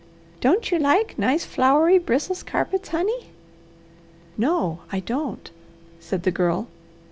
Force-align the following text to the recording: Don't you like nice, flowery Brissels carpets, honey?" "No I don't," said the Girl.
Don't 0.39 0.71
you 0.71 0.79
like 0.79 1.19
nice, 1.19 1.45
flowery 1.45 1.99
Brissels 1.99 2.41
carpets, 2.43 2.89
honey?" 2.89 3.29
"No 4.35 4.79
I 4.91 4.99
don't," 5.01 5.51
said 5.99 6.23
the 6.23 6.31
Girl. 6.31 6.65